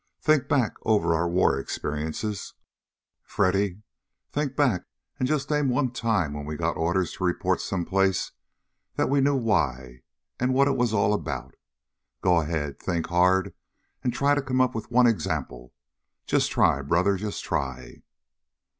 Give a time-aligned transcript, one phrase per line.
[0.19, 2.55] Think back over our war experiences,
[3.21, 3.83] Freddy.
[4.31, 4.85] Think back
[5.19, 8.31] and just name one time when we got orders to report some place
[8.95, 10.01] that we knew why,
[10.39, 11.53] and what it was all about.
[12.21, 12.79] Go ahead.
[12.79, 13.53] Think hard,
[14.03, 15.71] and try and come up with one example.
[16.25, 18.01] Just try, brother; just try!"